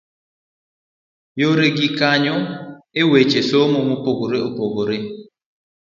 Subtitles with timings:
[1.39, 2.37] Yore gi konyo
[2.99, 4.97] e weche somo mopogore opogore.